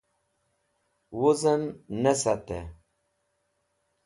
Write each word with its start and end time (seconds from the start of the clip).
Wuzẽm 1.19 1.63
ne 2.01 2.13
satẽ 2.21 2.61